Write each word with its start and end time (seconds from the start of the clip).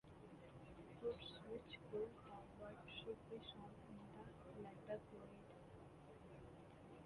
Fruits 0.99 1.31
which 1.51 1.77
grow 1.91 2.07
downward 2.25 2.75
should 2.87 3.17
be 3.29 3.37
sown 3.37 3.69
in 3.87 3.95
the 4.01 4.67
latter 4.67 4.99
period. 5.11 5.29